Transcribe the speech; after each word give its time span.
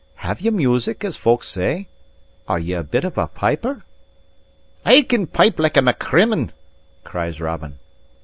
Have 0.15 0.41
ye 0.41 0.49
music, 0.49 1.03
as 1.05 1.15
folk 1.15 1.43
say? 1.43 1.87
Are 2.47 2.57
ye 2.57 2.73
a 2.73 2.81
bit 2.81 3.03
of 3.05 3.19
a 3.19 3.27
piper?" 3.27 3.67
* 3.67 3.69
Rumour. 3.75 3.83
"I 4.83 5.01
can 5.03 5.27
pipe 5.27 5.59
like 5.59 5.77
a 5.77 5.81
Macrimmon!" 5.83 6.53
cries 7.03 7.39
Robin. 7.39 7.77